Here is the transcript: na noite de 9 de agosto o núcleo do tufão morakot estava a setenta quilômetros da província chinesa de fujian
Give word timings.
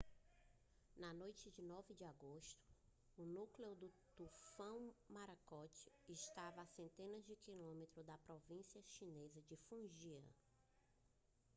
na 0.97 1.13
noite 1.13 1.51
de 1.51 1.61
9 1.61 1.93
de 1.93 2.03
agosto 2.05 2.57
o 3.15 3.21
núcleo 3.23 3.75
do 3.75 3.93
tufão 4.15 4.91
morakot 5.07 5.71
estava 6.09 6.63
a 6.63 6.65
setenta 6.65 7.35
quilômetros 7.35 8.03
da 8.03 8.17
província 8.17 8.81
chinesa 8.81 9.39
de 9.43 9.55
fujian 9.69 10.23